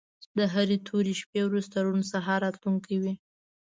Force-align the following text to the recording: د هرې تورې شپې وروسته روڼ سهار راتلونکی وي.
د 0.37 0.39
هرې 0.53 0.77
تورې 0.87 1.13
شپې 1.21 1.41
وروسته 1.45 1.75
روڼ 1.85 1.99
سهار 2.11 2.39
راتلونکی 2.45 2.95
وي. 3.03 3.13